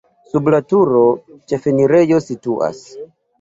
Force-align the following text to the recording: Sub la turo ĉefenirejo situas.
Sub 0.29 0.47
la 0.53 0.61
turo 0.71 1.01
ĉefenirejo 1.53 2.19
situas. 2.29 2.83